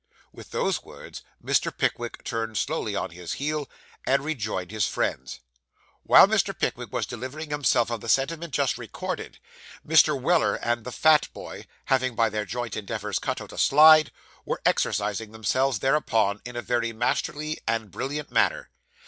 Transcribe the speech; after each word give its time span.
With 0.31 0.49
those 0.49 0.81
words, 0.81 1.21
Mr. 1.45 1.71
Pickwick 1.71 2.23
turned 2.23 2.57
slowly 2.57 2.95
on 2.95 3.11
his 3.11 3.33
heel, 3.33 3.69
and 4.03 4.25
rejoined 4.25 4.71
his 4.71 4.87
friends. 4.87 5.41
While 6.01 6.25
Mr. 6.25 6.57
Pickwick 6.57 6.91
was 6.91 7.05
delivering 7.05 7.51
himself 7.51 7.91
of 7.91 8.01
the 8.01 8.09
sentiment 8.09 8.51
just 8.51 8.79
recorded, 8.79 9.37
Mr. 9.87 10.19
Weller 10.19 10.55
and 10.55 10.85
the 10.85 10.91
fat 10.91 11.31
boy, 11.33 11.67
having 11.85 12.15
by 12.15 12.29
their 12.29 12.45
joint 12.45 12.75
endeavours 12.75 13.19
cut 13.19 13.41
out 13.41 13.53
a 13.53 13.59
slide, 13.59 14.11
were 14.43 14.63
exercising 14.65 15.33
themselves 15.33 15.77
thereupon, 15.77 16.41
in 16.45 16.55
a 16.55 16.63
very 16.63 16.91
masterly 16.93 17.59
and 17.67 17.91
brilliant 17.91 18.31
manner. 18.31 18.71